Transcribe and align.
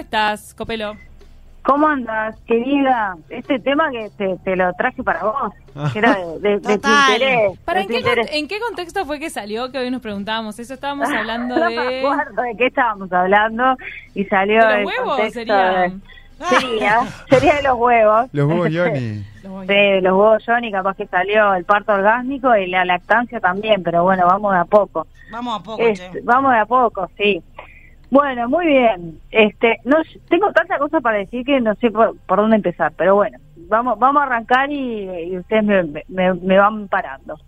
estás, 0.00 0.54
Copelo? 0.54 0.94
¿Cómo 1.62 1.86
andas, 1.88 2.36
querida? 2.46 3.16
Este 3.28 3.58
tema 3.58 3.90
que 3.90 4.10
te, 4.16 4.36
te 4.38 4.56
lo 4.56 4.72
traje 4.72 5.02
para 5.02 5.22
vos, 5.24 5.52
que 5.92 5.98
era 5.98 6.16
de, 6.18 6.38
de- 6.40 6.58
de 6.58 6.78
tu 6.78 6.88
interés. 6.88 7.58
¿Para 7.66 7.80
de 7.80 7.82
en 7.82 7.86
tu 7.88 7.92
qué, 7.92 7.98
interés. 8.00 8.26
con- 8.28 8.34
en 8.36 8.48
qué 8.48 8.60
contexto 8.60 9.04
fue 9.04 9.18
que 9.20 9.28
salió 9.28 9.70
que 9.70 9.78
hoy 9.78 9.90
nos 9.90 10.00
preguntábamos? 10.00 10.58
Eso 10.58 10.72
estábamos 10.74 11.08
hablando 11.14 11.56
No 11.56 11.66
me 11.66 11.74
de... 11.76 11.98
acuerdo 12.00 12.42
de 12.42 12.56
qué 12.56 12.66
estábamos 12.66 13.12
hablando 13.12 13.76
y 14.14 14.24
salió 14.24 14.66
¿De 14.66 14.78
los 14.84 14.86
huevos 14.86 15.32
sería? 15.32 15.56
de- 15.70 15.92
Sería, 16.48 17.00
sería 17.28 17.56
de 17.56 17.62
los 17.64 17.74
huevos. 17.76 18.26
Los 18.32 18.48
huevos 18.48 18.68
Johnny. 18.74 19.22
Los 19.42 19.60
Sí, 19.62 19.66
de 19.66 20.00
los 20.00 20.12
huevos 20.12 20.42
Johnny, 20.46 20.72
capaz 20.72 20.96
que 20.96 21.06
salió 21.06 21.52
el 21.52 21.64
parto 21.66 21.92
orgásmico 21.92 22.56
y 22.56 22.66
la 22.68 22.86
lactancia 22.86 23.40
también, 23.40 23.82
pero 23.82 24.02
bueno, 24.04 24.24
vamos 24.26 24.54
de 24.54 24.58
a 24.60 24.64
poco. 24.64 25.06
Vamos 25.30 25.60
a 25.60 25.62
poco, 25.62 25.82
che. 25.92 26.10
vamos 26.24 26.52
de 26.52 26.58
a 26.58 26.64
poco, 26.64 27.10
sí. 27.18 27.42
Bueno, 28.10 28.48
muy 28.48 28.66
bien. 28.66 29.20
Este, 29.30 29.78
no 29.84 29.98
tengo 30.28 30.52
tanta 30.52 30.78
cosa 30.78 31.00
para 31.00 31.18
decir 31.18 31.44
que 31.44 31.60
no 31.60 31.74
sé 31.76 31.90
por, 31.90 32.16
por 32.26 32.38
dónde 32.38 32.56
empezar, 32.56 32.92
pero 32.96 33.14
bueno, 33.14 33.38
vamos 33.68 33.98
vamos 33.98 34.20
a 34.22 34.26
arrancar 34.26 34.70
y, 34.70 35.08
y 35.28 35.38
ustedes 35.38 35.64
me, 35.64 36.02
me- 36.08 36.34
me 36.34 36.58
van 36.58 36.88
parando. 36.88 37.38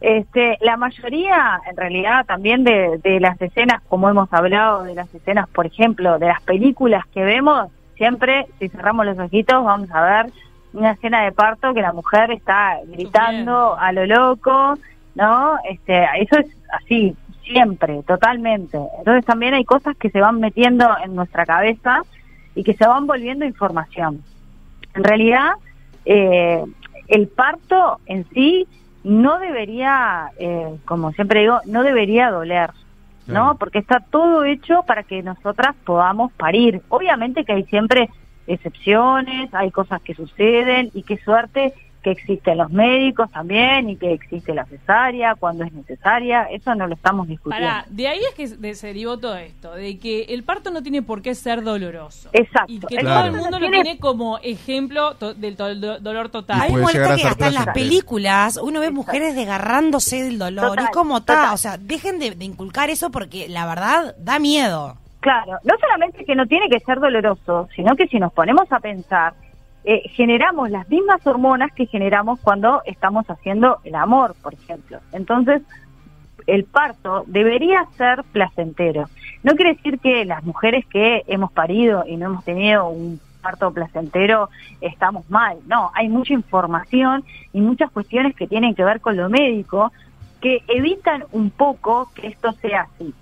Este, 0.00 0.58
la 0.60 0.76
mayoría, 0.76 1.60
en 1.68 1.76
realidad, 1.76 2.24
también 2.26 2.64
de, 2.64 2.98
de 3.02 3.20
las 3.20 3.40
escenas, 3.40 3.82
como 3.88 4.08
hemos 4.10 4.32
hablado, 4.32 4.82
de 4.84 4.94
las 4.94 5.12
escenas, 5.14 5.48
por 5.48 5.66
ejemplo, 5.66 6.18
de 6.18 6.26
las 6.26 6.42
películas 6.42 7.04
que 7.14 7.24
vemos, 7.24 7.68
siempre, 7.96 8.46
si 8.58 8.68
cerramos 8.68 9.06
los 9.06 9.18
ojitos, 9.18 9.64
vamos 9.64 9.90
a 9.92 10.02
ver 10.02 10.26
una 10.72 10.92
escena 10.92 11.22
de 11.22 11.30
parto 11.32 11.72
que 11.74 11.82
la 11.82 11.92
mujer 11.92 12.32
está 12.32 12.78
gritando 12.86 13.76
a 13.78 13.92
lo 13.92 14.06
loco, 14.06 14.74
¿no? 15.14 15.56
Este, 15.68 16.04
eso 16.18 16.38
es 16.38 16.46
así, 16.72 17.14
siempre, 17.44 18.02
totalmente. 18.02 18.78
Entonces 18.98 19.24
también 19.24 19.54
hay 19.54 19.64
cosas 19.64 19.96
que 19.96 20.10
se 20.10 20.20
van 20.20 20.40
metiendo 20.40 20.88
en 21.04 21.14
nuestra 21.14 21.44
cabeza 21.46 22.02
y 22.54 22.64
que 22.64 22.74
se 22.74 22.86
van 22.86 23.06
volviendo 23.06 23.44
información. 23.44 24.22
En 24.94 25.04
realidad, 25.04 25.52
eh, 26.04 26.62
el 27.08 27.28
parto 27.28 28.00
en 28.06 28.26
sí 28.30 28.66
no 29.04 29.38
debería, 29.38 30.30
eh, 30.38 30.76
como 30.84 31.12
siempre 31.12 31.40
digo, 31.40 31.60
no 31.66 31.82
debería 31.82 32.30
doler, 32.30 32.70
¿no? 33.26 33.56
Porque 33.56 33.78
está 33.78 34.00
todo 34.00 34.44
hecho 34.44 34.82
para 34.86 35.02
que 35.02 35.22
nosotras 35.22 35.74
podamos 35.84 36.32
parir. 36.32 36.82
Obviamente 36.88 37.44
que 37.44 37.52
hay 37.52 37.64
siempre 37.64 38.10
excepciones, 38.46 39.52
hay 39.54 39.70
cosas 39.70 40.02
que 40.02 40.14
suceden 40.14 40.90
y 40.94 41.02
qué 41.02 41.16
suerte 41.18 41.72
que 42.02 42.10
existen 42.10 42.58
los 42.58 42.70
médicos 42.70 43.30
también 43.30 43.88
y 43.90 43.96
que 43.96 44.12
existe 44.12 44.52
la 44.54 44.64
cesárea 44.66 45.34
cuando 45.36 45.64
es 45.64 45.72
necesaria, 45.72 46.44
eso 46.50 46.74
no 46.74 46.86
lo 46.86 46.94
estamos 46.94 47.28
discutiendo. 47.28 47.66
Pará, 47.68 47.86
de 47.88 48.08
ahí 48.08 48.18
es 48.28 48.34
que 48.34 48.48
se 48.48 48.74
se 48.74 48.86
derivó 48.88 49.18
todo 49.18 49.36
esto, 49.36 49.72
de 49.74 49.98
que 49.98 50.22
el 50.24 50.42
parto 50.42 50.70
no 50.70 50.82
tiene 50.82 51.02
por 51.02 51.22
qué 51.22 51.34
ser 51.34 51.62
doloroso. 51.62 52.28
Exacto. 52.32 52.72
Y 52.72 52.80
que 52.80 52.96
El 52.96 53.04
todo 53.06 53.24
el 53.26 53.32
no 53.32 53.38
mundo 53.38 53.58
lo 53.60 53.68
tiene- 53.68 53.82
tiene 53.84 53.98
como 54.00 54.38
ejemplo 54.38 55.14
to- 55.14 55.34
del 55.34 55.56
to- 55.56 56.00
dolor 56.00 56.28
total. 56.30 56.70
Molesta 56.72 57.12
a 57.12 57.16
que 57.16 57.22
hasta 57.28 57.46
en 57.48 57.54
las 57.54 57.66
películas 57.68 58.56
uno 58.62 58.80
ve 58.80 58.90
mujeres 58.90 59.34
desgarrándose 59.36 60.22
del 60.24 60.38
dolor. 60.38 60.70
Total, 60.70 60.86
y 60.88 60.92
como 60.92 61.18
está, 61.18 61.34
total. 61.36 61.54
o 61.54 61.56
sea, 61.56 61.76
dejen 61.78 62.18
de, 62.18 62.32
de 62.32 62.44
inculcar 62.44 62.90
eso 62.90 63.10
porque 63.10 63.48
la 63.48 63.66
verdad 63.66 64.14
da 64.18 64.38
miedo. 64.38 64.96
Claro, 65.20 65.52
no 65.62 65.74
solamente 65.80 66.24
que 66.24 66.34
no 66.34 66.46
tiene 66.46 66.68
que 66.68 66.80
ser 66.80 66.98
doloroso, 66.98 67.68
sino 67.76 67.94
que 67.94 68.08
si 68.08 68.18
nos 68.18 68.32
ponemos 68.32 68.70
a 68.72 68.80
pensar, 68.80 69.34
eh, 69.84 70.08
generamos 70.10 70.70
las 70.70 70.88
mismas 70.88 71.26
hormonas 71.26 71.72
que 71.72 71.86
generamos 71.86 72.38
cuando 72.40 72.82
estamos 72.84 73.28
haciendo 73.28 73.78
el 73.84 73.94
amor, 73.94 74.34
por 74.42 74.54
ejemplo. 74.54 75.00
Entonces, 75.12 75.62
el 76.46 76.64
parto 76.64 77.24
debería 77.26 77.86
ser 77.96 78.22
placentero. 78.32 79.08
No 79.42 79.54
quiere 79.54 79.74
decir 79.74 79.98
que 79.98 80.24
las 80.24 80.44
mujeres 80.44 80.86
que 80.86 81.22
hemos 81.26 81.52
parido 81.52 82.04
y 82.06 82.16
no 82.16 82.26
hemos 82.26 82.44
tenido 82.44 82.88
un 82.88 83.20
parto 83.42 83.72
placentero 83.72 84.48
estamos 84.80 85.28
mal. 85.28 85.58
No, 85.66 85.90
hay 85.94 86.08
mucha 86.08 86.32
información 86.32 87.24
y 87.52 87.60
muchas 87.60 87.90
cuestiones 87.90 88.36
que 88.36 88.46
tienen 88.46 88.74
que 88.74 88.84
ver 88.84 89.00
con 89.00 89.16
lo 89.16 89.28
médico 89.28 89.92
que 90.40 90.62
evitan 90.68 91.24
un 91.32 91.50
poco 91.50 92.10
que 92.14 92.28
esto 92.28 92.52
sea 92.52 92.82
así. 92.82 93.12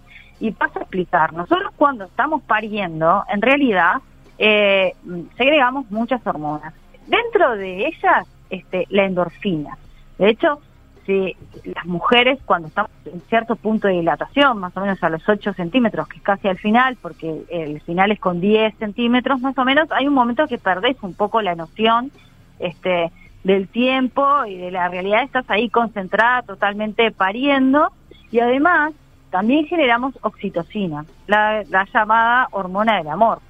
Y 0.40 0.52
paso 0.52 0.78
a 0.78 0.82
explicar, 0.82 1.32
nosotros 1.32 1.72
cuando 1.76 2.04
estamos 2.04 2.42
pariendo, 2.42 3.24
en 3.28 3.42
realidad 3.42 4.00
eh, 4.42 4.94
segregamos 5.36 5.90
muchas 5.90 6.26
hormonas. 6.26 6.72
Dentro 7.06 7.56
de 7.56 7.86
ellas, 7.86 8.26
este, 8.48 8.86
la 8.88 9.04
endorfina. 9.04 9.76
De 10.18 10.30
hecho, 10.30 10.60
si 11.04 11.36
las 11.64 11.84
mujeres 11.84 12.38
cuando 12.46 12.68
estamos 12.68 12.90
en 13.04 13.20
cierto 13.28 13.54
punto 13.56 13.88
de 13.88 13.94
dilatación, 13.94 14.58
más 14.58 14.74
o 14.78 14.80
menos 14.80 15.02
a 15.02 15.10
los 15.10 15.28
8 15.28 15.52
centímetros, 15.52 16.08
que 16.08 16.16
es 16.16 16.22
casi 16.22 16.48
al 16.48 16.56
final, 16.56 16.96
porque 17.02 17.42
el 17.50 17.82
final 17.82 18.12
es 18.12 18.18
con 18.18 18.40
10 18.40 18.78
centímetros 18.78 19.42
más 19.42 19.58
o 19.58 19.64
menos, 19.66 19.92
hay 19.92 20.08
un 20.08 20.14
momento 20.14 20.46
que 20.46 20.56
perdés 20.56 20.96
un 21.02 21.12
poco 21.12 21.42
la 21.42 21.54
noción 21.54 22.10
este, 22.58 23.12
del 23.44 23.68
tiempo 23.68 24.46
y 24.46 24.56
de 24.56 24.70
la 24.70 24.88
realidad, 24.88 25.22
estás 25.22 25.44
ahí 25.50 25.68
concentrada 25.68 26.42
totalmente 26.42 27.10
pariendo 27.10 27.92
y 28.30 28.40
además 28.40 28.94
también 29.28 29.66
generamos 29.66 30.18
oxitocina, 30.22 31.04
la, 31.26 31.62
la 31.68 31.86
llamada 31.92 32.48
hormona 32.52 32.96
del 32.96 33.08
amor. 33.08 33.40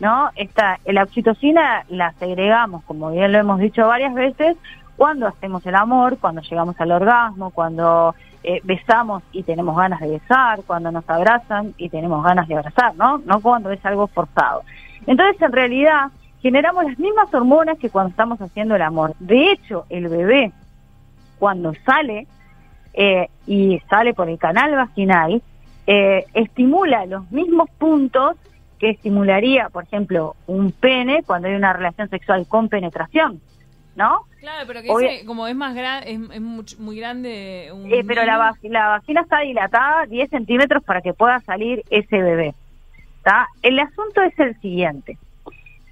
¿No? 0.00 0.30
Esta, 0.36 0.78
la 0.86 1.04
oxitocina 1.04 1.84
la 1.88 2.12
segregamos, 2.14 2.84
como 2.84 3.10
bien 3.10 3.32
lo 3.32 3.38
hemos 3.38 3.58
dicho 3.60 3.86
varias 3.86 4.14
veces, 4.14 4.56
cuando 4.96 5.26
hacemos 5.26 5.64
el 5.66 5.74
amor, 5.74 6.18
cuando 6.18 6.40
llegamos 6.40 6.80
al 6.80 6.92
orgasmo, 6.92 7.50
cuando 7.50 8.14
eh, 8.42 8.60
besamos 8.64 9.22
y 9.32 9.42
tenemos 9.42 9.76
ganas 9.76 10.00
de 10.00 10.10
besar, 10.10 10.60
cuando 10.66 10.90
nos 10.90 11.08
abrazan 11.08 11.74
y 11.76 11.88
tenemos 11.88 12.24
ganas 12.24 12.48
de 12.48 12.54
abrazar, 12.54 12.94
¿no? 12.96 13.18
No 13.18 13.40
cuando 13.40 13.70
es 13.70 13.84
algo 13.84 14.06
forzado. 14.06 14.62
Entonces, 15.06 15.40
en 15.42 15.52
realidad, 15.52 16.10
generamos 16.40 16.84
las 16.84 16.98
mismas 16.98 17.32
hormonas 17.34 17.78
que 17.78 17.90
cuando 17.90 18.10
estamos 18.10 18.40
haciendo 18.40 18.74
el 18.76 18.82
amor. 18.82 19.14
De 19.18 19.50
hecho, 19.52 19.84
el 19.90 20.08
bebé, 20.08 20.52
cuando 21.38 21.74
sale 21.84 22.26
eh, 22.94 23.28
y 23.46 23.80
sale 23.90 24.14
por 24.14 24.28
el 24.28 24.38
canal 24.38 24.74
vaginal, 24.74 25.42
eh, 25.86 26.24
estimula 26.34 27.04
los 27.06 27.30
mismos 27.30 27.68
puntos 27.78 28.36
que 28.78 28.90
estimularía, 28.90 29.68
por 29.70 29.84
ejemplo, 29.84 30.36
un 30.46 30.72
pene 30.72 31.22
cuando 31.24 31.48
hay 31.48 31.54
una 31.54 31.72
relación 31.72 32.08
sexual 32.10 32.46
con 32.48 32.68
penetración, 32.68 33.40
¿no? 33.96 34.20
Claro, 34.40 34.64
pero 34.66 34.82
que 34.82 34.88
ese, 34.88 35.24
como 35.26 35.46
es 35.46 35.56
más 35.56 35.74
grande, 35.74 36.12
es, 36.12 36.20
es 36.20 36.40
much- 36.42 36.78
muy 36.78 36.98
grande. 36.98 37.70
Un 37.74 37.92
Eh, 37.92 38.02
pero 38.06 38.24
la, 38.24 38.54
la 38.62 38.88
vagina 38.88 39.22
está 39.22 39.40
dilatada 39.40 40.06
10 40.06 40.30
centímetros 40.30 40.84
para 40.84 41.00
que 41.00 41.14
pueda 41.14 41.40
salir 41.40 41.82
ese 41.90 42.20
bebé. 42.22 42.54
¿tá? 43.24 43.48
El 43.62 43.78
asunto 43.80 44.22
es 44.22 44.38
el 44.38 44.54
siguiente. 44.60 45.18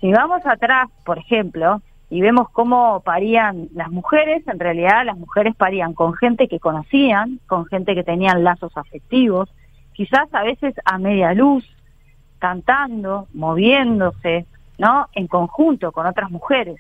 Si 0.01 0.13
vamos 0.13 0.45
atrás, 0.47 0.89
por 1.05 1.19
ejemplo, 1.19 1.81
y 2.11 2.21
vemos 2.21 2.49
cómo 2.51 3.01
parían 3.01 3.69
las 3.75 3.91
mujeres, 3.91 4.47
en 4.47 4.61
realidad 4.61 5.05
las 5.05 5.17
mujeres 5.17 5.57
parían 5.57 5.95
con 5.95 6.15
gente 6.15 6.47
que 6.47 6.61
conocían, 6.61 7.41
con 7.49 7.65
gente 7.67 7.95
que 7.95 8.05
tenían 8.05 8.45
lazos 8.45 8.77
afectivos, 8.77 9.49
quizás 9.95 10.33
a 10.33 10.43
veces 10.45 10.75
a 10.85 10.99
media 10.99 11.33
luz, 11.35 11.65
cantando, 12.45 13.27
moviéndose, 13.33 14.45
¿no? 14.77 15.09
En 15.15 15.29
conjunto 15.29 15.93
con 15.93 16.05
otras 16.07 16.31
mujeres. 16.31 16.77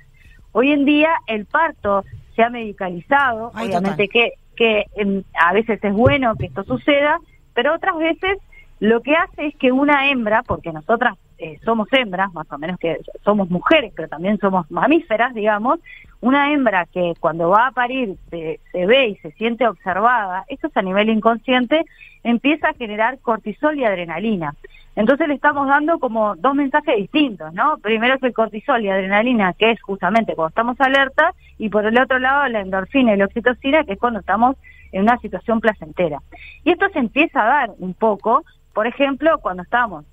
Hoy 0.52 0.72
en 0.72 0.84
día 0.84 1.08
el 1.26 1.47
parto 1.47 2.04
se 2.36 2.42
ha 2.42 2.50
medicalizado, 2.50 3.50
Ay, 3.54 3.69
obviamente 3.69 4.08
que, 4.08 4.34
que 4.54 4.84
em, 4.94 5.22
a 5.32 5.54
veces 5.54 5.82
es 5.82 5.94
bueno 5.94 6.36
que 6.36 6.47
esto 6.47 6.64
suceda, 6.64 7.19
pero 7.54 7.75
otras 7.75 7.97
veces 7.97 8.36
lo 8.78 9.00
que 9.00 9.14
hace 9.14 9.47
es 9.47 9.56
que 9.56 9.72
una 9.72 10.10
hembra, 10.10 10.42
porque 10.42 10.70
nosotras 10.70 11.16
eh, 11.38 11.58
somos 11.64 11.88
hembras, 11.92 12.31
más 12.34 12.52
o 12.52 12.58
menos 12.58 12.78
que 12.78 12.98
somos 13.25 13.48
mujeres, 13.48 13.91
pero 13.96 14.08
también 14.08 14.36
somos 14.36 14.70
mamíferas, 14.70 15.32
digamos, 15.32 15.81
una 16.20 16.52
hembra 16.52 16.84
que 16.92 17.14
cuando 17.20 17.48
va 17.48 17.69
a 17.69 17.72
parir 17.72 18.16
se, 18.28 18.60
se 18.70 18.84
ve 18.84 19.08
y 19.08 19.16
se 19.16 19.31
siente 19.32 19.66
observada, 19.66 20.44
eso 20.48 20.66
es 20.66 20.76
a 20.76 20.82
nivel 20.82 21.08
inconsciente, 21.08 21.86
empieza 22.22 22.69
a 22.69 22.75
generar 22.75 23.19
cortisol 23.20 23.78
y 23.78 23.84
adrenalina. 23.86 24.54
Entonces 24.97 25.27
le 25.28 25.34
estamos 25.34 25.66
dando 25.66 25.99
como 25.99 26.37
dos 26.37 26.55
mensajes 26.55 26.97
distintos, 26.97 27.53
¿no? 27.53 27.78
Primero 27.78 28.14
es 28.14 28.23
el 28.23 28.32
cortisol 28.32 28.85
y 28.85 28.91
adrenalina, 28.91 29.52
que 29.55 29.73
es 29.73 29.82
justamente 29.82 30.35
cuando 30.35 30.50
estamos 30.50 30.81
alerta, 30.81 31.32
y 31.58 31.69
por 31.69 31.85
el 31.85 32.00
otro 32.00 32.19
lado 32.19 32.46
la 32.49 32.61
endorfina 32.61 33.14
y 33.14 33.17
la 33.17 33.25
oxitocina, 33.25 33.85
que 33.85 33.94
es 33.94 33.99
cuando 33.99 34.20
estamos 34.20 34.56
en 34.93 35.02
una 35.02 35.19
situación 35.19 35.61
placentera. 35.61 36.20
Y 36.64 36.70
esto 36.70 36.87
se 36.93 37.00
empieza 37.00 37.43
a 37.43 37.46
dar 37.46 37.70
un 37.79 37.94
poco, 37.94 38.44
por 38.73 38.87
ejemplo, 38.87 39.38
cuando 39.38 39.64
estamos 39.64 40.05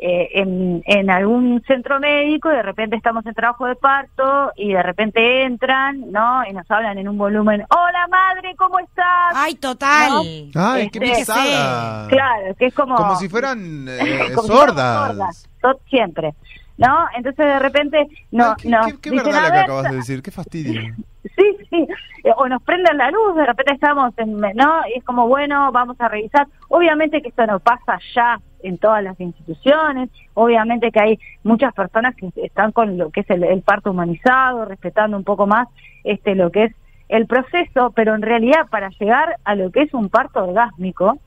eh, 0.00 0.28
en, 0.40 0.82
en 0.86 1.10
algún 1.10 1.62
centro 1.66 2.00
médico, 2.00 2.48
de 2.48 2.62
repente 2.62 2.96
estamos 2.96 3.24
en 3.26 3.34
trabajo 3.34 3.66
de 3.66 3.76
parto 3.76 4.50
y 4.56 4.72
de 4.72 4.82
repente 4.82 5.42
entran, 5.44 6.10
¿no? 6.10 6.42
Y 6.48 6.52
nos 6.52 6.70
hablan 6.70 6.98
en 6.98 7.08
un 7.08 7.18
volumen, 7.18 7.64
hola 7.70 8.06
madre, 8.10 8.54
¿cómo 8.56 8.78
estás? 8.78 9.32
Ay, 9.34 9.54
total. 9.56 10.10
Ay, 10.54 10.88
qué 10.90 10.98
Este, 10.98 11.16
pesada. 11.18 12.08
Claro, 12.08 12.54
que 12.58 12.66
es 12.66 12.74
como... 12.74 12.96
Como 12.96 13.16
si 13.16 13.28
fueran 13.28 13.60
eh, 13.88 14.32
como 14.34 14.42
si 14.48 14.48
sordas. 14.48 15.06
sordas, 15.08 15.48
siempre, 15.88 16.34
¿no? 16.78 17.06
Entonces 17.16 17.44
de 17.46 17.58
repente 17.58 18.06
no, 18.30 18.50
Ay, 18.50 18.54
qué, 18.58 18.68
nos 18.70 18.86
qué- 18.86 18.98
qué 19.00 19.10
dicen, 19.10 19.26
verdad 19.26 19.44
"A 19.44 19.48
la 19.48 19.52
que 19.54 19.60
acabas 19.60 19.90
de 19.90 19.96
decir, 19.96 20.22
qué 20.22 20.30
fastidio. 20.30 20.80
Sí, 21.36 21.44
sí, 21.68 21.86
o 22.34 22.48
nos 22.48 22.62
prenden 22.62 22.96
la 22.96 23.10
luz, 23.10 23.36
de 23.36 23.44
repente 23.44 23.74
estamos 23.74 24.14
en, 24.16 24.38
¿no? 24.40 24.80
Y 24.88 24.98
es 24.98 25.04
como, 25.04 25.28
bueno, 25.28 25.70
vamos 25.70 26.00
a 26.00 26.08
revisar. 26.08 26.46
Obviamente 26.68 27.20
que 27.20 27.28
esto 27.28 27.46
no 27.46 27.60
pasa 27.60 27.98
ya 28.14 28.40
en 28.62 28.78
todas 28.78 29.02
las 29.02 29.18
instituciones, 29.20 30.10
obviamente 30.34 30.90
que 30.90 31.00
hay 31.00 31.18
muchas 31.42 31.72
personas 31.74 32.14
que 32.16 32.30
están 32.36 32.72
con 32.72 32.98
lo 32.98 33.10
que 33.10 33.20
es 33.20 33.30
el, 33.30 33.44
el 33.44 33.62
parto 33.62 33.90
humanizado, 33.90 34.64
respetando 34.64 35.16
un 35.16 35.24
poco 35.24 35.46
más 35.46 35.68
este 36.04 36.34
lo 36.34 36.50
que 36.50 36.64
es 36.64 36.74
el 37.08 37.26
proceso, 37.26 37.90
pero 37.94 38.14
en 38.14 38.22
realidad 38.22 38.68
para 38.70 38.90
llegar 38.90 39.36
a 39.44 39.54
lo 39.54 39.70
que 39.70 39.82
es 39.82 39.94
un 39.94 40.08
parto 40.08 40.44
orgásmico, 40.44 41.18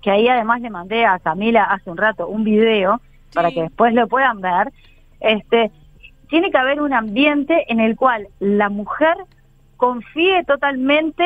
que 0.00 0.10
ahí 0.10 0.28
además 0.28 0.60
le 0.62 0.70
mandé 0.70 1.04
a 1.04 1.18
Camila 1.18 1.64
hace 1.64 1.90
un 1.90 1.98
rato 1.98 2.26
un 2.26 2.44
video 2.44 3.00
para 3.34 3.50
que 3.50 3.62
después 3.62 3.92
lo 3.94 4.08
puedan 4.08 4.40
ver, 4.40 4.72
este 5.20 5.70
tiene 6.28 6.50
que 6.50 6.58
haber 6.58 6.80
un 6.80 6.94
ambiente 6.94 7.66
en 7.68 7.80
el 7.80 7.96
cual 7.96 8.28
la 8.38 8.68
mujer 8.68 9.16
confíe 9.76 10.44
totalmente 10.44 11.24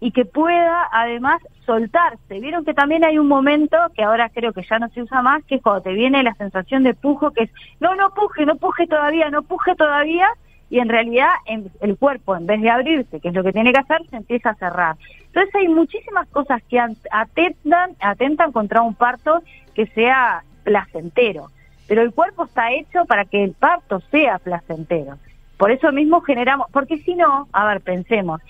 y 0.00 0.12
que 0.12 0.24
pueda 0.24 0.88
además 0.92 1.40
soltarse. 1.66 2.40
Vieron 2.40 2.64
que 2.64 2.74
también 2.74 3.04
hay 3.04 3.18
un 3.18 3.28
momento 3.28 3.76
que 3.94 4.02
ahora 4.02 4.30
creo 4.30 4.52
que 4.52 4.62
ya 4.68 4.78
no 4.78 4.88
se 4.88 5.02
usa 5.02 5.20
más, 5.22 5.44
que 5.44 5.56
es 5.56 5.62
cuando 5.62 5.82
te 5.82 5.92
viene 5.92 6.22
la 6.22 6.34
sensación 6.34 6.82
de 6.84 6.94
pujo, 6.94 7.30
que 7.32 7.44
es, 7.44 7.50
no, 7.80 7.94
no 7.94 8.10
puje, 8.10 8.46
no 8.46 8.56
puje 8.56 8.86
todavía, 8.86 9.28
no 9.30 9.42
puje 9.42 9.74
todavía, 9.74 10.28
y 10.70 10.78
en 10.78 10.88
realidad 10.88 11.28
en- 11.46 11.70
el 11.80 11.96
cuerpo, 11.98 12.34
en 12.36 12.46
vez 12.46 12.60
de 12.62 12.70
abrirse, 12.70 13.20
que 13.20 13.28
es 13.28 13.34
lo 13.34 13.42
que 13.42 13.52
tiene 13.52 13.72
que 13.72 13.80
hacer, 13.80 14.06
se 14.08 14.16
empieza 14.16 14.50
a 14.50 14.54
cerrar. 14.54 14.96
Entonces 15.26 15.54
hay 15.54 15.68
muchísimas 15.68 16.26
cosas 16.28 16.62
que 16.68 16.78
an- 16.78 16.96
atentan, 17.10 17.90
atentan 18.00 18.52
contra 18.52 18.80
un 18.82 18.94
parto 18.94 19.42
que 19.74 19.86
sea 19.88 20.42
placentero, 20.64 21.48
pero 21.88 22.02
el 22.02 22.12
cuerpo 22.12 22.44
está 22.44 22.72
hecho 22.72 23.04
para 23.06 23.24
que 23.24 23.42
el 23.44 23.52
parto 23.52 24.00
sea 24.10 24.38
placentero. 24.38 25.18
Por 25.58 25.70
eso 25.72 25.92
mismo 25.92 26.20
generamos, 26.22 26.68
porque 26.72 26.98
si 26.98 27.14
no, 27.14 27.48
a 27.52 27.66
ver, 27.66 27.80
pensemos, 27.82 28.40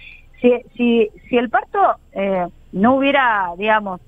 si, 0.40 0.52
si, 0.76 1.10
si 1.28 1.36
el 1.36 1.50
parto 1.50 1.96
eh, 2.12 2.46
no 2.72 2.96
hubiera, 2.96 3.50
digamos, 3.56 4.00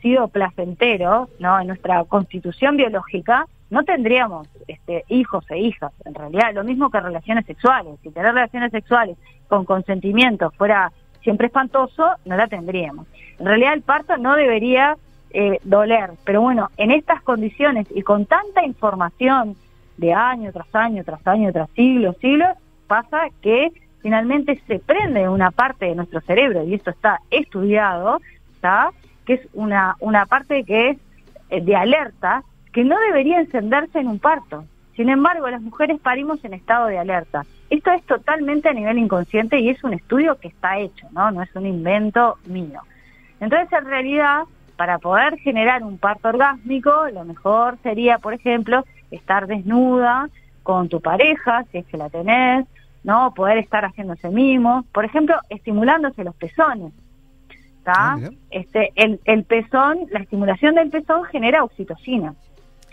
sido 0.00 0.28
placentero, 0.28 1.28
¿no? 1.38 1.60
En 1.60 1.68
nuestra 1.68 2.04
constitución 2.04 2.76
biológica, 2.76 3.46
no 3.70 3.84
tendríamos 3.84 4.48
este, 4.66 5.04
hijos 5.08 5.44
e 5.50 5.58
hijas, 5.58 5.92
en 6.04 6.14
realidad, 6.14 6.54
lo 6.54 6.64
mismo 6.64 6.90
que 6.90 7.00
relaciones 7.00 7.46
sexuales. 7.46 7.98
Si 8.02 8.10
tener 8.10 8.34
relaciones 8.34 8.70
sexuales 8.70 9.16
con 9.48 9.64
consentimiento 9.64 10.50
fuera 10.52 10.92
siempre 11.22 11.48
espantoso, 11.48 12.12
no 12.24 12.36
la 12.36 12.46
tendríamos. 12.46 13.06
En 13.38 13.46
realidad 13.46 13.74
el 13.74 13.82
parto 13.82 14.16
no 14.16 14.36
debería 14.36 14.96
eh, 15.30 15.58
doler, 15.64 16.10
pero 16.24 16.40
bueno, 16.40 16.70
en 16.78 16.90
estas 16.90 17.22
condiciones 17.22 17.86
y 17.94 18.02
con 18.02 18.24
tanta 18.24 18.64
información 18.64 19.56
de 19.98 20.14
año 20.14 20.52
tras 20.52 20.74
año, 20.74 21.04
tras 21.04 21.26
año, 21.26 21.52
tras 21.52 21.68
siglos, 21.70 22.16
siglos, 22.20 22.56
pasa 22.86 23.26
que 23.42 23.70
finalmente 24.02 24.60
se 24.66 24.78
prende 24.78 25.28
una 25.28 25.50
parte 25.50 25.86
de 25.86 25.94
nuestro 25.94 26.20
cerebro, 26.20 26.64
y 26.64 26.74
esto 26.74 26.90
está 26.90 27.20
estudiado, 27.30 28.20
¿está? 28.54 28.90
que 29.24 29.34
es 29.34 29.48
una, 29.52 29.96
una 30.00 30.26
parte 30.26 30.64
que 30.64 30.90
es 30.90 30.98
eh, 31.50 31.60
de 31.60 31.76
alerta, 31.76 32.42
que 32.72 32.84
no 32.84 32.98
debería 32.98 33.40
encenderse 33.40 33.98
en 33.98 34.08
un 34.08 34.18
parto. 34.18 34.64
Sin 34.96 35.08
embargo, 35.10 35.48
las 35.48 35.62
mujeres 35.62 36.00
parimos 36.00 36.44
en 36.44 36.54
estado 36.54 36.86
de 36.86 36.98
alerta. 36.98 37.44
Esto 37.70 37.92
es 37.92 38.02
totalmente 38.04 38.68
a 38.68 38.72
nivel 38.72 38.98
inconsciente 38.98 39.58
y 39.60 39.68
es 39.68 39.84
un 39.84 39.94
estudio 39.94 40.38
que 40.38 40.48
está 40.48 40.78
hecho, 40.78 41.06
¿no? 41.12 41.30
No 41.30 41.42
es 41.42 41.54
un 41.54 41.66
invento 41.66 42.38
mío. 42.46 42.80
Entonces, 43.40 43.72
en 43.72 43.84
realidad, 43.84 44.44
para 44.76 44.98
poder 44.98 45.38
generar 45.38 45.82
un 45.82 45.98
parto 45.98 46.28
orgásmico, 46.28 47.08
lo 47.12 47.24
mejor 47.24 47.78
sería, 47.82 48.18
por 48.18 48.34
ejemplo, 48.34 48.84
estar 49.10 49.46
desnuda 49.46 50.28
con 50.62 50.88
tu 50.88 51.00
pareja, 51.00 51.64
si 51.70 51.78
es 51.78 51.86
que 51.86 51.96
la 51.96 52.10
tenés, 52.10 52.66
¿no? 53.04 53.32
Poder 53.34 53.58
estar 53.58 53.84
haciéndose 53.84 54.28
mimos, 54.28 54.84
por 54.92 55.04
ejemplo, 55.04 55.36
estimulándose 55.50 56.24
los 56.24 56.34
pezones. 56.34 56.92
¿Está? 57.78 57.92
Ah, 58.14 58.18
este, 58.50 58.92
el, 58.96 59.20
el 59.24 59.44
pezón, 59.44 60.00
la 60.10 60.20
estimulación 60.20 60.74
del 60.74 60.90
pezón 60.90 61.24
genera 61.24 61.64
oxitocina. 61.64 62.34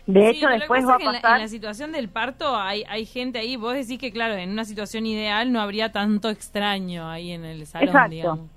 De 0.05 0.21
Sí, 0.31 0.37
hecho, 0.37 0.47
después 0.49 0.87
va 0.87 0.93
a 0.93 0.97
en 0.99 1.05
la- 1.05 1.11
pasar. 1.13 1.35
En 1.37 1.41
la, 1.41 1.47
situación 1.47 1.91
del 1.91 2.09
parto 2.09 2.55
hay, 2.55 2.83
hay 2.87 3.05
gente 3.05 3.39
ahí, 3.39 3.55
vos 3.55 3.73
decís 3.73 3.97
que 3.97 4.11
claro, 4.11 4.35
en 4.35 4.51
una 4.51 4.63
situación 4.63 5.05
ideal 5.07 5.51
no 5.51 5.59
habría 5.59 5.91
tanto 5.91 6.29
extraño 6.29 7.09
ahí 7.09 7.31
en 7.31 7.43
el 7.43 7.65
salón, 7.65 7.87
Exacto. 7.87 8.09
digamos. 8.11 8.49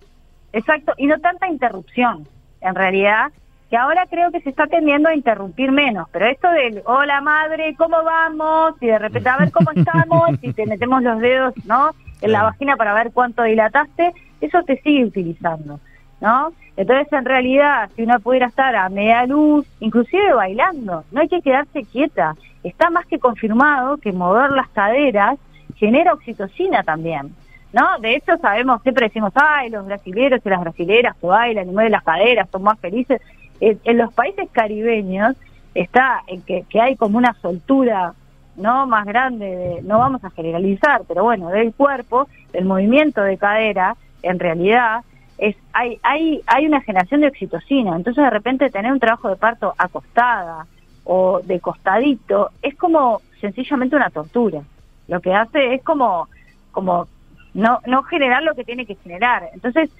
Exacto, 0.52 0.92
y 0.98 1.06
no 1.06 1.18
tanta 1.20 1.48
interrupción, 1.48 2.28
en 2.60 2.74
realidad, 2.74 3.32
que 3.70 3.76
ahora 3.76 4.06
creo 4.08 4.30
que 4.30 4.40
se 4.40 4.50
está 4.50 4.66
tendiendo 4.66 5.08
a 5.08 5.14
interrumpir 5.14 5.70
menos, 5.72 6.08
pero 6.10 6.26
esto 6.26 6.50
del 6.50 6.82
hola 6.86 7.20
madre, 7.20 7.74
¿cómo 7.76 8.02
vamos? 8.02 8.74
Y 8.80 8.86
de 8.86 8.98
repente 8.98 9.28
a 9.28 9.36
ver 9.36 9.52
cómo 9.52 9.70
estamos, 9.72 10.30
y 10.42 10.52
te 10.52 10.66
metemos 10.66 11.02
los 11.02 11.18
dedos, 11.20 11.54
¿no? 11.66 11.90
En 12.22 12.32
la 12.32 12.44
vagina 12.44 12.76
para 12.76 12.94
ver 12.94 13.10
cuánto 13.12 13.42
dilataste, 13.42 14.12
eso 14.40 14.62
te 14.62 14.80
sigue 14.80 15.04
utilizando, 15.04 15.80
¿no? 16.20 16.52
Entonces, 16.76 17.12
en 17.12 17.24
realidad, 17.24 17.90
si 17.94 18.04
uno 18.04 18.20
pudiera 18.20 18.46
estar 18.46 18.74
a 18.74 18.88
media 18.88 19.26
luz, 19.26 19.66
inclusive 19.80 20.32
bailando, 20.32 21.04
no 21.10 21.20
hay 21.20 21.28
que 21.28 21.42
quedarse 21.42 21.84
quieta. 21.84 22.36
Está 22.62 22.88
más 22.88 23.04
que 23.06 23.18
confirmado 23.18 23.96
que 23.96 24.12
mover 24.12 24.52
las 24.52 24.68
caderas 24.68 25.38
genera 25.76 26.12
oxitocina 26.12 26.84
también. 26.84 27.34
¿no? 27.72 27.98
De 28.00 28.16
hecho 28.16 28.36
sabemos, 28.38 28.82
siempre 28.82 29.06
decimos, 29.06 29.32
ay, 29.34 29.70
los 29.70 29.86
brasileros 29.86 30.40
y 30.44 30.48
las 30.48 30.60
brasileras 30.60 31.16
que 31.16 31.26
bailan 31.26 31.68
y 31.68 31.72
mueven 31.72 31.92
las 31.92 32.02
caderas, 32.02 32.48
son 32.50 32.62
más 32.62 32.78
felices. 32.78 33.20
En, 33.60 33.80
en 33.84 33.98
los 33.98 34.12
países 34.12 34.48
caribeños 34.52 35.36
está 35.74 36.22
en 36.26 36.42
que, 36.42 36.64
que 36.68 36.80
hay 36.80 36.96
como 36.96 37.18
una 37.18 37.34
soltura 37.34 38.14
no 38.56 38.86
más 38.86 39.06
grande, 39.06 39.46
de, 39.46 39.82
no 39.82 39.98
vamos 39.98 40.22
a 40.24 40.30
generalizar, 40.30 41.02
pero 41.06 41.22
bueno, 41.22 41.48
del 41.48 41.72
cuerpo, 41.72 42.28
del 42.52 42.64
movimiento 42.64 43.22
de 43.22 43.38
cadera, 43.38 43.96
en 44.22 44.38
realidad 44.38 45.04
es 45.38 45.56
hay 45.72 46.00
hay 46.02 46.42
hay 46.46 46.66
una 46.66 46.80
generación 46.80 47.20
de 47.20 47.28
oxitocina, 47.28 47.94
entonces 47.94 48.24
de 48.24 48.30
repente 48.30 48.70
tener 48.70 48.92
un 48.92 48.98
trabajo 48.98 49.28
de 49.28 49.36
parto 49.36 49.72
acostada 49.78 50.66
o 51.04 51.40
de 51.44 51.60
costadito 51.60 52.50
es 52.60 52.74
como 52.74 53.22
sencillamente 53.40 53.94
una 53.94 54.10
tortura. 54.10 54.62
Lo 55.06 55.20
que 55.20 55.32
hace 55.32 55.74
es 55.74 55.82
como 55.84 56.28
como 56.72 57.06
no 57.54 57.78
no 57.86 58.02
generar 58.02 58.42
lo 58.42 58.54
que 58.56 58.64
tiene 58.64 58.84
que 58.84 58.96
generar. 58.96 59.48
Entonces, 59.54 59.90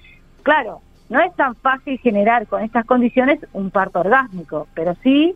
claro, 0.43 0.81
no 1.09 1.19
es 1.19 1.35
tan 1.35 1.55
fácil 1.55 1.99
generar 1.99 2.47
con 2.47 2.61
estas 2.61 2.85
condiciones 2.85 3.39
un 3.53 3.71
parto 3.71 3.99
orgásmico, 3.99 4.67
pero 4.75 4.95
sí, 5.03 5.35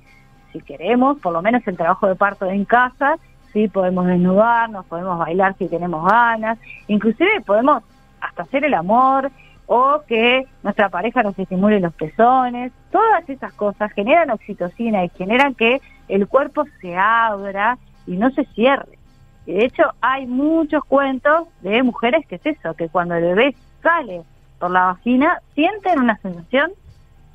si 0.52 0.62
queremos, 0.62 1.20
por 1.20 1.34
lo 1.34 1.42
menos 1.42 1.68
el 1.68 1.76
trabajo 1.76 2.08
de 2.08 2.16
parto 2.16 2.46
en 2.46 2.64
casa, 2.64 3.18
sí 3.52 3.68
podemos 3.68 4.06
desnudarnos, 4.06 4.86
podemos 4.86 5.18
bailar 5.18 5.56
si 5.58 5.68
tenemos 5.68 6.10
ganas, 6.10 6.60
inclusive 6.88 7.42
podemos 7.46 7.84
hasta 8.22 8.44
hacer 8.44 8.64
el 8.66 8.74
amor 8.76 9.32
o 9.66 10.02
que 10.08 10.46
nuestra 10.62 10.90
pareja 10.90 11.24
nos 11.24 11.38
estimule 11.38 11.80
los 11.80 11.94
pezones, 11.94 12.72
todas 12.92 13.28
esas 13.28 13.54
cosas 13.54 13.92
generan 13.94 14.30
oxitocina 14.30 15.04
y 15.04 15.10
generan 15.10 15.56
que 15.56 15.82
el 16.08 16.28
cuerpo 16.28 16.66
se 16.82 16.96
abra 16.96 17.78
y 18.06 18.18
no 18.18 18.30
se 18.32 18.46
cierre. 18.54 19.00
Y 19.46 19.54
de 19.54 19.66
hecho 19.66 19.84
hay 20.02 20.28
muchos 20.28 20.84
cuentos 20.86 21.48
de 21.62 21.82
mujeres 21.82 22.26
que 22.28 22.36
es 22.36 22.46
eso, 22.46 22.76
que 22.76 22.90
cuando 22.90 23.16
el 23.16 23.24
bebé 23.24 23.56
sale 23.82 24.24
por 24.64 24.72
la 24.72 24.86
vagina 24.86 25.42
sienten 25.56 26.00
una 26.00 26.16
sensación 26.20 26.72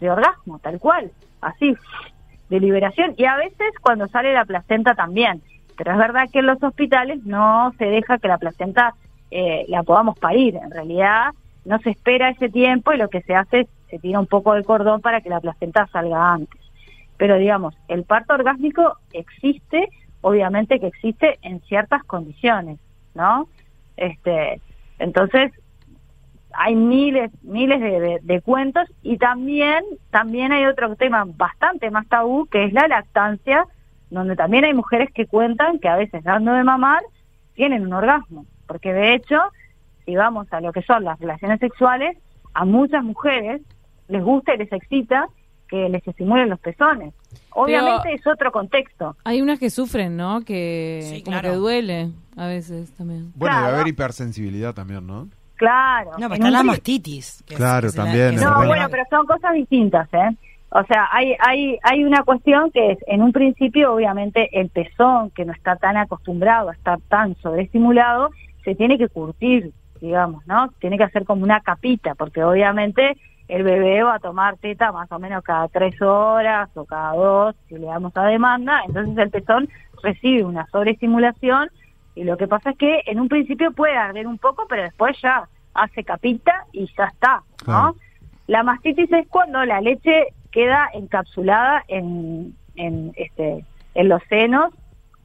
de 0.01 0.11
orgasmo, 0.11 0.59
tal 0.61 0.81
cual, 0.81 1.11
así, 1.43 1.77
de 2.49 2.59
liberación. 2.59 3.13
Y 3.19 3.27
a 3.27 3.37
veces 3.37 3.75
cuando 3.83 4.07
sale 4.09 4.33
la 4.33 4.47
placenta 4.47 4.95
también. 4.95 5.43
Pero 5.77 5.93
es 5.93 5.99
verdad 5.99 6.31
que 6.33 6.39
en 6.39 6.47
los 6.47 6.63
hospitales 6.63 7.23
no 7.27 7.75
se 7.77 7.85
deja 7.85 8.17
que 8.17 8.29
la 8.29 8.39
placenta 8.39 8.95
eh, 9.31 9.67
la 9.69 9.83
podamos 9.83 10.19
parir. 10.19 10.57
En 10.57 10.71
realidad 10.71 11.35
no 11.67 11.79
se 11.81 11.91
espera 11.91 12.31
ese 12.31 12.49
tiempo 12.49 12.95
y 12.95 12.97
lo 12.97 13.11
que 13.11 13.21
se 13.21 13.35
hace 13.35 13.61
es 13.61 13.69
se 13.91 13.99
tira 13.99 14.21
un 14.21 14.27
poco 14.27 14.55
del 14.55 14.65
cordón 14.65 15.03
para 15.03 15.21
que 15.21 15.29
la 15.29 15.41
placenta 15.41 15.87
salga 15.89 16.33
antes. 16.33 16.63
Pero 17.19 17.37
digamos, 17.37 17.75
el 17.89 18.05
parto 18.05 18.33
orgásmico 18.33 18.97
existe, 19.13 19.91
obviamente 20.23 20.81
que 20.81 20.87
existe 20.87 21.39
en 21.43 21.61
ciertas 21.61 22.05
condiciones, 22.05 22.79
¿no? 23.15 23.49
Este, 23.99 24.63
entonces 24.99 25.53
hay 26.53 26.75
miles, 26.75 27.31
miles 27.43 27.81
de, 27.81 28.01
de- 28.01 28.19
de 28.23 28.41
cuentos 28.41 28.89
y 29.03 29.19
también, 29.19 29.85
también 30.11 30.53
hay 30.53 30.65
otro 30.67 30.95
tema 30.97 31.25
bastante 31.27 31.91
más 31.91 32.07
tabú 32.09 32.47
que 32.47 32.65
es 32.65 32.73
la 32.73 32.89
lactancia, 32.89 33.67
donde 34.11 34.37
también 34.37 34.65
hay 34.65 34.75
mujeres 34.75 35.11
que 35.15 35.27
cuentan 35.27 35.79
que 35.79 35.89
a 35.89 35.97
veces 35.97 36.25
dando 36.25 36.53
de 36.55 36.65
mamar 36.65 37.03
tienen 37.55 37.83
un 37.87 37.93
orgasmo, 37.93 38.47
porque 38.67 38.93
de 38.93 39.15
hecho, 39.15 39.37
si 40.07 40.17
vamos 40.17 40.47
a 40.53 40.61
lo 40.61 40.73
que 40.73 40.83
son 40.83 41.05
las 41.05 41.19
relaciones 41.21 41.61
sexuales, 41.61 42.17
a 42.55 42.65
muchas 42.65 43.05
mujeres 43.05 43.61
les 44.09 44.23
gusta 44.25 44.55
y 44.55 44.59
les 44.59 44.73
excita 44.73 45.29
que 45.69 45.89
les 45.91 46.07
estimulen 46.09 46.49
los 46.49 46.59
pezones. 46.61 47.13
Obviamente 47.51 48.15
es 48.15 48.27
otro 48.27 48.51
contexto. 48.53 49.17
Hay 49.25 49.43
unas 49.43 49.59
que 49.59 49.69
sufren, 49.69 50.17
¿no? 50.17 50.41
Que 50.41 51.01
Sí, 51.03 51.23
como 51.23 51.41
que 51.43 51.49
duele 51.51 52.09
a 52.37 52.47
veces 52.47 52.91
también. 52.93 53.33
Bueno, 53.35 53.53
Claro. 53.55 53.67
debe 53.67 53.81
haber 53.81 53.89
hipersensibilidad 53.89 54.73
también, 54.75 55.07
¿no? 55.07 55.29
Claro. 55.59 56.13
No, 56.13 56.29
pero 56.29 56.35
está 56.35 56.51
la 56.51 56.63
mastitis. 56.63 57.43
que 57.47 57.55
es- 57.55 57.59
Claro, 57.59 57.81
que 57.83 57.87
es 57.89 57.97
la- 57.97 58.05
también, 58.05 58.37
No, 58.37 58.65
bueno, 58.67 58.87
pero 58.91 59.03
son 59.11 59.27
cosas 59.27 59.53
distintas, 59.55 60.09
¿eh? 60.15 60.31
O 60.71 60.83
sea, 60.85 61.09
hay, 61.13 61.35
hay, 61.41 61.79
hay 61.83 62.05
una 62.05 62.23
cuestión 62.23 62.71
que 62.71 62.93
es, 62.93 62.99
en 63.07 63.23
un 63.23 63.33
principio, 63.33 63.95
obviamente, 63.95 64.49
el 64.59 64.69
pezón, 64.71 65.31
que 65.31 65.45
no 65.45 65.53
está 65.53 65.77
tan 65.77 65.97
acostumbrado 65.97 66.69
a 66.71 66.75
estar 66.75 66.99
tan 67.09 67.35
sobreestimulado, 67.37 68.31
se 68.65 68.75
tiene 68.75 68.99
que 68.99 69.09
curtir, 69.09 69.73
digamos, 70.01 70.47
¿no? 70.47 70.69
Tiene 70.79 70.99
que 70.99 71.05
hacer 71.05 71.25
como 71.25 71.43
una 71.43 71.61
capita, 71.61 72.15
porque 72.15 72.45
obviamente 72.45 73.17
el 73.49 73.63
bebé 73.63 74.03
va 74.03 74.17
a 74.17 74.19
tomar 74.19 74.59
teta 74.59 74.93
más 74.93 75.11
o 75.11 75.19
menos 75.19 75.43
cada 75.43 75.69
tres 75.69 76.01
horas 76.03 76.69
o 76.75 76.85
cada 76.85 77.15
dos, 77.15 77.57
si 77.69 77.77
le 77.79 77.87
damos 77.87 78.15
a 78.15 78.25
demanda, 78.25 78.83
entonces 78.87 79.17
el 79.17 79.31
pezón 79.31 79.69
recibe 80.03 80.45
una 80.45 80.67
sobreestimulación 80.71 81.71
y 82.19 82.25
lo 82.25 82.37
que 82.37 82.49
pasa 82.49 82.71
es 82.71 82.77
que 82.77 83.03
en 83.07 83.21
un 83.21 83.29
principio 83.29 83.71
puede 83.71 83.97
arder 83.97 84.27
un 84.27 84.39
poco, 84.39 84.67
pero 84.69 84.83
después 84.83 85.17
ya 85.23 85.49
hace 85.73 86.03
capita 86.03 86.65
y 86.73 86.91
ya 86.97 87.05
está, 87.05 87.45
¿no? 87.65 87.95
La 88.49 88.65
mastitis 88.65 89.13
es 89.13 89.29
cuando 89.29 89.65
la 89.65 89.81
leche 89.81 90.27
queda 90.51 90.89
encapsulada 90.95 91.85
en, 91.87 92.57
en, 92.75 93.13
este, 93.15 93.65
en 93.95 94.09
los 94.09 94.21
senos 94.29 94.75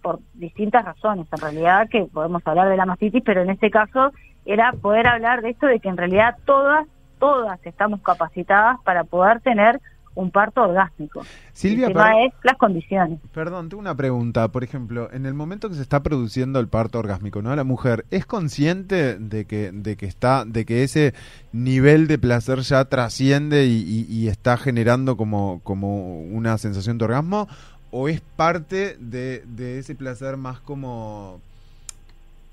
por 0.03 0.19
distintas 0.35 0.85
razones, 0.85 1.25
en 1.31 1.39
realidad, 1.39 1.89
que 1.89 2.03
podemos 2.03 2.45
hablar 2.45 2.69
de 2.69 2.77
la 2.77 2.85
mastitis, 2.85 3.23
pero 3.25 3.41
en 3.41 3.49
este 3.49 3.71
caso 3.71 4.11
era 4.45 4.71
poder 4.73 5.07
hablar 5.07 5.41
de 5.41 5.49
esto 5.49 5.65
de 5.65 5.79
que 5.79 5.89
en 5.89 5.97
realidad 5.97 6.37
todas, 6.45 6.85
todas 7.17 7.59
estamos 7.65 8.01
capacitadas 8.01 8.79
para 8.83 9.03
poder 9.03 9.41
tener 9.41 9.81
un 10.15 10.29
parto 10.31 10.61
orgásmico. 10.61 11.23
Silvia, 11.53 11.87
el 11.87 11.93
tema 11.93 12.23
es 12.23 12.33
las 12.43 12.57
condiciones. 12.57 13.19
Perdón, 13.33 13.69
tengo 13.69 13.81
una 13.81 13.95
pregunta. 13.95 14.47
Por 14.49 14.63
ejemplo, 14.63 15.09
en 15.11 15.25
el 15.25 15.33
momento 15.33 15.69
que 15.69 15.75
se 15.75 15.81
está 15.81 16.01
produciendo 16.03 16.59
el 16.59 16.67
parto 16.67 16.99
orgásmico, 16.99 17.41
¿no? 17.41 17.55
La 17.55 17.63
mujer 17.63 18.05
es 18.11 18.25
consciente 18.25 19.17
de 19.17 19.45
que, 19.45 19.71
de 19.71 19.95
que 19.95 20.05
está, 20.05 20.45
de 20.45 20.65
que 20.65 20.83
ese 20.83 21.13
nivel 21.51 22.07
de 22.07 22.17
placer 22.17 22.59
ya 22.59 22.85
trasciende 22.85 23.65
y, 23.65 23.77
y- 23.81 24.13
y 24.13 24.27
está 24.27 24.57
generando 24.57 25.17
como, 25.17 25.61
como 25.63 26.21
una 26.21 26.57
sensación 26.57 26.97
de 26.97 27.05
orgasmo, 27.05 27.47
o 27.91 28.07
es 28.09 28.21
parte 28.21 28.97
de, 28.99 29.43
de 29.47 29.79
ese 29.79 29.95
placer 29.95 30.37
más 30.37 30.59
como 30.59 31.39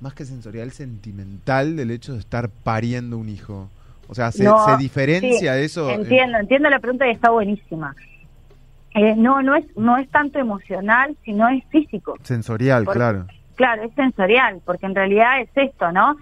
más 0.01 0.15
que 0.15 0.25
sensorial, 0.25 0.71
sentimental 0.71 1.77
del 1.77 1.91
hecho 1.91 2.15
de 2.15 2.21
estar 2.21 2.49
pariendo 2.49 3.19
un 3.19 3.29
hijo. 3.29 3.69
O 4.11 4.15
sea, 4.15 4.33
¿se, 4.33 4.43
No, 4.43 4.65
se 4.67 4.77
diferencia 4.77 5.55
sí, 5.55 5.61
eso? 5.65 5.89
en- 5.89 6.01
Entiendo, 6.01 6.39
entiendo 6.39 6.69
la 6.69 6.81
pregunta 6.81 7.07
y 7.07 7.13
está 7.13 7.31
buenísima. 7.31 7.95
Eh, 8.95 9.15
no, 9.17 9.41
no 9.41 9.55
es, 9.55 9.65
no 9.77 9.97
es 9.99 10.09
tanto 10.11 10.41
emocional, 10.41 11.17
sino 11.25 11.49
es 11.49 11.63
físico. 11.67 12.17
Sensorial, 12.25 12.85
claro. 12.87 13.27
Claro, 13.55 13.85
es 13.85 13.93
sensorial, 13.95 14.61
porque 14.65 14.87
en 14.87 14.95
realidad 14.97 15.41
es 15.41 15.49
esto, 15.55 15.93
¿no? 15.93 16.17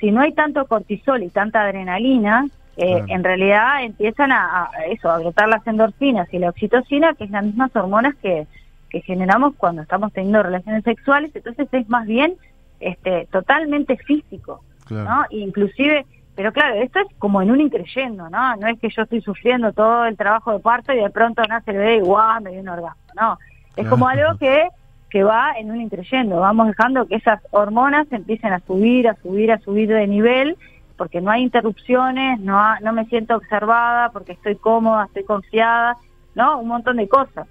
Si 0.00 0.10
no 0.10 0.22
hay 0.22 0.32
tanto 0.32 0.66
cortisol 0.66 1.22
y 1.22 1.28
tanta 1.28 1.62
adrenalina, 1.62 2.46
eh, 2.76 2.86
Claro. 2.96 3.04
en 3.08 3.24
realidad 3.24 3.84
empiezan 3.84 4.32
a, 4.32 4.64
a 4.64 4.84
eso, 4.86 5.10
a 5.10 5.18
brotar 5.18 5.48
las 5.48 5.64
endorfinas 5.66 6.26
y 6.32 6.38
la 6.38 6.48
oxitocina, 6.48 7.14
que 7.14 7.24
es 7.24 7.30
las 7.30 7.44
mismas 7.44 7.74
hormonas 7.76 8.14
que, 8.16 8.46
que 8.90 9.00
generamos 9.02 9.54
cuando 9.56 9.82
estamos 9.82 10.12
teniendo 10.12 10.42
relaciones 10.42 10.82
sexuales, 10.84 11.30
entonces 11.34 11.68
es 11.70 11.88
más 11.88 12.06
bien 12.06 12.34
este 12.80 13.28
totalmente 13.30 13.96
físico, 13.96 14.62
claro. 14.86 15.04
¿no? 15.08 15.24
Inclusive, 15.30 16.06
pero 16.38 16.52
claro, 16.52 16.76
esto 16.76 17.00
es 17.00 17.06
como 17.18 17.42
en 17.42 17.50
un 17.50 17.60
increyendo, 17.60 18.30
¿no? 18.30 18.54
No 18.54 18.68
es 18.68 18.78
que 18.78 18.88
yo 18.90 19.02
estoy 19.02 19.20
sufriendo 19.20 19.72
todo 19.72 20.04
el 20.04 20.16
trabajo 20.16 20.52
de 20.52 20.60
parto 20.60 20.92
y 20.92 20.98
de 20.98 21.10
pronto 21.10 21.42
nace 21.48 21.72
el 21.72 21.78
bebé 21.78 21.96
y 21.96 22.00
¡guau! 22.00 22.40
me 22.40 22.52
dio 22.52 22.60
un 22.60 22.68
orgasmo, 22.68 23.02
no. 23.20 23.36
Es 23.74 23.88
como 23.88 24.06
algo 24.06 24.38
que 24.38 24.68
que 25.10 25.24
va 25.24 25.54
en 25.58 25.72
un 25.72 25.80
increyendo, 25.80 26.38
vamos 26.38 26.68
dejando 26.68 27.06
que 27.08 27.16
esas 27.16 27.40
hormonas 27.50 28.06
empiecen 28.12 28.52
a 28.52 28.60
subir, 28.60 29.08
a 29.08 29.14
subir, 29.16 29.50
a 29.50 29.58
subir 29.58 29.88
de 29.88 30.06
nivel, 30.06 30.56
porque 30.96 31.20
no 31.20 31.32
hay 31.32 31.42
interrupciones, 31.42 32.38
no, 32.38 32.60
ha- 32.60 32.78
no 32.82 32.92
me 32.92 33.04
siento 33.06 33.34
observada, 33.34 34.10
porque 34.10 34.32
estoy 34.32 34.54
cómoda, 34.54 35.06
estoy 35.06 35.24
confiada, 35.24 35.96
¿no? 36.36 36.60
Un 36.60 36.68
montón 36.68 36.98
de 36.98 37.08
cosas, 37.08 37.48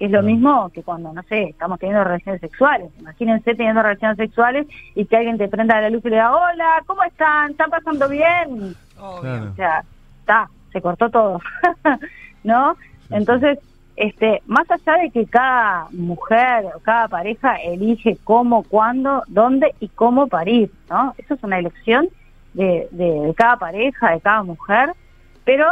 que 0.00 0.06
es 0.06 0.10
lo 0.10 0.20
Claro. 0.20 0.32
mismo 0.34 0.70
que 0.70 0.82
cuando, 0.82 1.12
no 1.12 1.22
sé, 1.24 1.42
estamos 1.50 1.78
teniendo 1.78 2.02
relaciones 2.02 2.40
sexuales. 2.40 2.90
Imagínense 2.98 3.54
teniendo 3.54 3.82
relaciones 3.82 4.16
sexuales 4.16 4.66
y 4.94 5.04
que 5.04 5.14
alguien 5.18 5.36
te 5.36 5.46
prenda 5.46 5.78
la 5.78 5.90
luz 5.90 6.02
y 6.06 6.08
le 6.08 6.16
diga, 6.16 6.34
hola, 6.34 6.82
¿cómo 6.86 7.02
están? 7.04 7.50
¿Están 7.50 7.68
pasando 7.68 8.08
bien? 8.08 8.74
Claro. 8.96 9.50
O 9.52 9.54
sea, 9.56 9.84
está, 10.20 10.48
se 10.72 10.80
cortó 10.80 11.10
todo, 11.10 11.38
¿no? 12.44 12.76
Entonces, 13.10 13.58
este, 13.96 14.40
más 14.46 14.70
allá 14.70 15.02
de 15.02 15.10
que 15.10 15.26
cada 15.26 15.88
mujer 15.90 16.64
o 16.74 16.78
cada 16.80 17.06
pareja 17.06 17.56
elige 17.56 18.16
cómo, 18.24 18.62
cuándo, 18.62 19.22
dónde 19.28 19.74
y 19.80 19.88
cómo 19.88 20.28
parir, 20.28 20.70
¿no? 20.88 21.14
Eso 21.18 21.34
es 21.34 21.42
una 21.44 21.58
elección 21.58 22.08
de, 22.54 22.88
de, 22.92 23.04
de 23.20 23.34
cada 23.34 23.56
pareja, 23.56 24.12
de 24.12 24.20
cada 24.22 24.42
mujer, 24.44 24.92
pero 25.44 25.66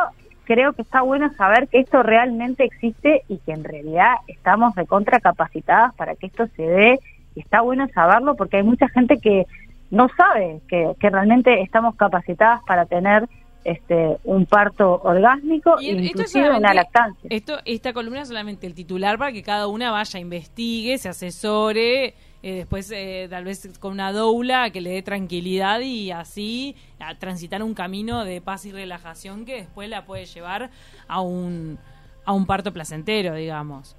creo 0.49 0.73
que 0.73 0.81
está 0.81 1.03
bueno 1.03 1.31
saber 1.35 1.69
que 1.69 1.79
esto 1.79 2.03
realmente 2.03 2.65
existe 2.65 3.23
y 3.29 3.37
que 3.37 3.53
en 3.53 3.65
realidad 3.65 4.15
estamos 4.29 4.75
recontra 4.75 5.21
capacitadas 5.21 5.95
para 5.95 6.17
que 6.17 6.29
esto 6.29 6.47
se 6.57 6.63
dé 6.63 7.01
y 7.35 7.41
está 7.41 7.61
bueno 7.61 7.87
saberlo 7.93 8.35
porque 8.35 8.57
hay 8.57 8.63
mucha 8.63 8.89
gente 8.89 9.19
que 9.19 9.45
no 9.91 10.09
sabe 10.17 10.63
que, 10.67 10.93
que 10.99 11.11
realmente 11.11 11.61
estamos 11.61 11.97
capacitadas 11.97 12.63
para 12.67 12.87
tener 12.87 13.29
este 13.63 14.17
un 14.25 14.47
parto 14.47 15.03
orgásmico 15.05 15.77
Y 15.83 15.91
inclusive 15.91 16.57
una 16.57 16.73
lactancia. 16.73 17.29
Esto, 17.29 17.59
esta 17.67 17.93
columna 17.93 18.23
es 18.23 18.29
solamente 18.29 18.67
el 18.67 18.73
titular 18.73 19.19
para 19.19 19.33
que 19.33 19.43
cada 19.43 19.67
una 19.67 19.91
vaya, 19.91 20.19
investigue, 20.19 20.97
se 20.97 21.11
asesore, 21.11 22.15
eh, 22.43 22.55
después 22.55 22.91
eh, 22.95 23.27
tal 23.29 23.45
vez 23.45 23.69
con 23.81 23.93
una 23.93 24.13
doula 24.13 24.71
que 24.71 24.81
le 24.81 24.91
dé 24.91 25.03
tranquilidad 25.03 25.81
y 25.81 26.13
así 26.13 26.77
a 27.01 27.15
transitar 27.17 27.63
un 27.63 27.75
camino 27.75 28.25
de 28.25 28.41
paz 28.41 28.65
y 28.65 28.73
relajación 28.73 29.45
que 29.45 29.57
después 29.57 29.89
la 29.89 30.05
puede 30.05 30.25
llevar 30.27 30.71
a 31.09 31.21
un, 31.21 31.79
a 32.25 32.33
un 32.33 32.47
parto 32.47 32.73
placentero, 32.73 33.35
digamos. 33.35 33.97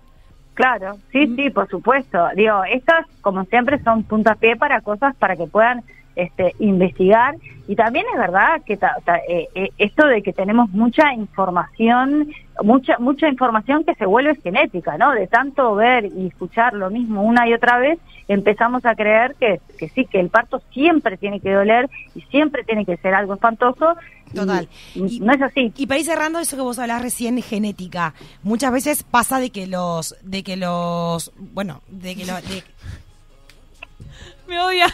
Claro, 0.54 0.98
sí, 1.12 1.26
sí, 1.36 1.50
por 1.50 1.70
supuesto. 1.70 2.18
Digo, 2.36 2.64
estas, 2.66 3.06
como 3.22 3.46
siempre, 3.46 3.82
son 3.84 4.04
puntapié 4.04 4.58
para 4.58 4.82
cosas 4.82 5.16
para 5.16 5.36
que 5.36 5.48
puedan 5.48 5.84
este, 6.24 6.54
investigar. 6.60 7.36
Y 7.68 7.76
también 7.76 8.06
es 8.14 8.20
verdad 8.20 8.62
que 8.66 8.78
ta- 8.78 8.98
ta- 9.06 9.20
eh, 9.28 9.48
eh, 9.56 9.70
esto 9.78 10.08
de 10.08 10.24
que 10.24 10.34
tenemos 10.34 10.70
mucha 10.72 11.14
información, 11.14 12.30
mucha 12.64 12.98
mucha 13.00 13.28
información 13.30 13.84
que 13.84 13.94
se 13.96 14.06
vuelve 14.08 14.36
genética, 14.42 14.98
¿no? 14.98 15.12
De 15.12 15.28
tanto 15.28 15.76
ver 15.76 16.06
y 16.06 16.28
escuchar 16.28 16.74
lo 16.74 16.90
mismo 16.90 17.22
una 17.24 17.48
y 17.48 17.54
otra 17.54 17.78
vez, 17.78 18.00
empezamos 18.28 18.86
a 18.86 18.96
creer 18.96 19.36
que, 19.40 19.62
que 19.78 19.90
sí, 19.90 20.06
que 20.06 20.20
el 20.20 20.30
parto 20.30 20.62
siempre 20.72 21.18
tiene 21.18 21.40
que 21.40 21.52
doler 21.54 21.90
y 22.16 22.22
siempre 22.24 22.64
tiene 22.64 22.86
que 22.86 22.98
ser 22.98 23.14
algo 23.14 23.36
espantoso. 23.36 23.96
Total. 24.34 24.68
y 24.96 25.16
Y- 25.18 25.20
no 25.22 25.34
es 25.34 25.42
así. 25.42 25.72
Y 25.78 25.88
para 25.88 26.00
ir 26.00 26.06
cerrando 26.06 26.40
eso 26.40 26.56
que 26.56 26.62
vos 26.64 26.78
hablás 26.80 27.02
recién, 27.02 27.40
genética. 27.42 28.14
Muchas 28.44 28.72
veces 28.72 29.04
pasa 29.04 29.40
de 29.40 29.50
que 29.52 29.66
los, 29.68 30.16
de 30.24 30.44
que 30.44 30.56
los, 30.58 31.32
bueno, 31.38 31.82
de 31.88 32.16
que 32.16 32.26
los, 32.26 32.42
de- 32.50 32.64
Me 34.48 34.60
odia. 34.60 34.88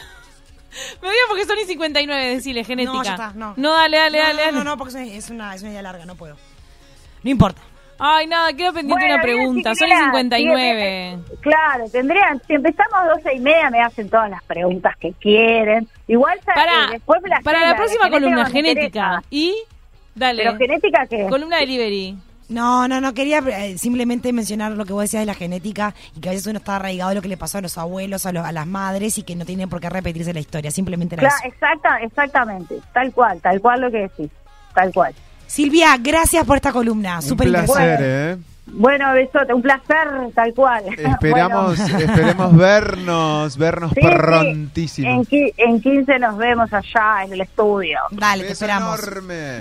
Me 1.02 1.08
odia 1.08 1.18
porque 1.28 1.46
son 1.46 1.58
y 1.60 1.66
59, 1.66 2.28
decirle, 2.28 2.64
genética. 2.64 2.94
No, 2.94 3.04
ya 3.04 3.12
está, 3.12 3.34
no. 3.36 3.54
dale, 3.56 3.98
dale, 3.98 4.18
no, 4.18 4.24
dale, 4.24 4.38
no, 4.38 4.44
dale. 4.44 4.58
no, 4.58 4.64
no, 4.64 4.78
porque 4.78 4.94
es 4.94 4.96
una, 4.96 5.06
es 5.16 5.30
una, 5.30 5.56
es 5.56 5.62
una 5.62 5.72
idea 5.72 5.82
larga, 5.82 6.06
no 6.06 6.16
puedo. 6.16 6.36
No 7.24 7.30
importa. 7.30 7.62
Ay, 7.98 8.28
nada, 8.28 8.52
queda 8.52 8.74
pendiente 8.74 9.06
Bueno, 9.06 9.16
una 9.16 9.24
pregunta. 9.24 9.76
Son 9.76 9.88
y 9.88 9.92
chiquilina, 9.92 10.12
59. 10.12 11.18
sí, 11.18 11.36
Claro, 11.42 11.90
tendrían, 11.90 12.42
si 12.46 12.54
empezamos 12.54 12.94
a 12.94 13.08
12 13.16 13.36
y 13.36 13.40
media 13.40 13.70
me 13.70 13.82
hacen 13.82 14.10
todas 14.10 14.30
las 14.30 14.44
preguntas 14.44 14.96
que 15.00 15.14
quieren. 15.14 15.88
Igual 16.08 16.40
Para, 16.44 16.86
eh, 16.86 16.88
después 16.92 17.22
me 17.24 17.30
las 17.30 17.44
para 17.44 17.60
hacen, 17.60 17.70
la 17.70 17.76
próxima 17.78 18.10
columna, 18.10 18.44
me 18.44 18.50
genética. 18.50 19.24
Y, 19.30 19.56
dale. 20.14 20.44
Pero 20.44 20.58
genética 20.58 21.06
que 21.08 21.28
Columna 21.28 21.58
delivery. 21.58 22.18
No, 22.50 22.88
no, 22.88 23.02
no, 23.02 23.14
quería 23.14 23.40
eh, 23.40 23.78
simplemente 23.78 24.32
mencionar 24.32 24.72
lo 24.74 24.86
que 24.86 24.94
vos 24.94 25.02
decías 25.04 25.22
de 25.22 25.26
la 25.26 25.34
genética 25.34 25.96
y 26.16 26.20
que 26.20 26.30
a 26.30 26.32
veces 26.32 26.46
uno 26.48 26.60
está 26.60 26.76
arraigado 26.76 27.10
de 27.10 27.16
lo 27.16 27.22
que 27.22 27.28
le 27.28 27.38
pasó 27.38 27.58
a 27.58 27.62
los 27.62 27.78
abuelos, 27.78 28.26
a, 28.26 28.32
lo- 28.32 28.44
a 28.46 28.52
las 28.52 28.68
madres 28.68 29.18
y 29.18 29.24
que 29.24 29.36
no 29.36 29.46
tiene 29.46 29.68
por 29.68 29.80
qué 29.82 29.90
repetirse 29.90 30.34
la 30.34 30.40
historia, 30.42 30.70
simplemente 30.72 31.16
era 31.16 31.22
Claro, 31.22 31.36
eso. 31.44 31.48
exacta, 31.54 31.98
exactamente, 32.02 32.80
tal 32.94 33.12
cual, 33.14 33.40
tal 33.42 33.60
cual 33.62 33.82
lo 33.82 33.90
que 33.92 33.98
decís, 33.98 34.30
tal 34.76 34.94
cual. 34.94 35.14
Silvia, 35.48 35.98
gracias 36.00 36.46
por 36.46 36.56
esta 36.58 36.72
columna, 36.72 37.18
Un 37.18 37.22
súper 37.24 37.48
placer, 37.50 37.70
interesante. 38.00 38.32
¿eh? 38.32 38.38
Bueno, 38.68 39.14
besote, 39.14 39.54
un 39.54 39.62
placer, 39.62 40.08
tal 40.34 40.52
cual. 40.56 40.84
Esperamos, 40.98 41.78
Bueno, 41.78 41.98
esperemos 42.00 42.58
vernos, 42.58 43.58
vernos 43.58 43.92
sí, 43.94 44.02
sí, 44.02 44.08
prontísimo. 44.08 45.24
En, 45.32 45.52
en 45.58 45.82
15 45.82 46.18
nos 46.18 46.36
vemos 46.38 46.74
allá 46.74 47.24
en 47.26 47.34
el 47.34 47.42
estudio. 47.42 48.00
Dale, 48.10 48.44
te 48.44 48.54
esperamos. 48.54 49.00
enorme. 49.08 49.54